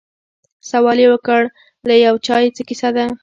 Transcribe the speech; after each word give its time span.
سوال 0.69 0.97
یې 1.03 1.07
وکړ 1.11 1.41
له 1.87 1.95
یو 2.05 2.15
چا 2.25 2.35
چي 2.43 2.49
څه 2.57 2.63
کیسه 2.69 2.89
ده 2.95 3.05